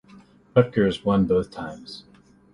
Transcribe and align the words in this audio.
Rutgers 0.55 1.05
won 1.05 1.25
both 1.25 1.51
times. 1.51 2.05